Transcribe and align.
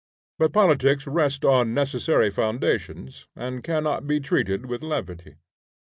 But 0.39 0.51
politics 0.51 1.05
rest 1.05 1.45
on 1.45 1.75
necessary 1.75 2.31
foundations, 2.31 3.27
and 3.35 3.63
cannot 3.63 4.07
be 4.07 4.19
treated 4.19 4.65
with 4.65 4.81
levity. 4.81 5.35